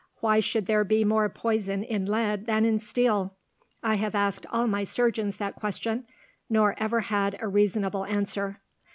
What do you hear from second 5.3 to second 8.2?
that question, nor ever had a reasonable